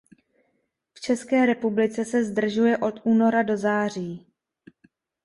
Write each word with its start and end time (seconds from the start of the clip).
V 0.93 1.01
České 1.01 1.45
republice 1.45 2.05
se 2.05 2.25
zdržuje 2.25 2.77
od 2.77 2.99
února 3.03 3.43
do 3.43 3.57
září. 3.57 4.27